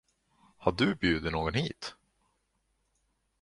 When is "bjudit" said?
0.95-1.31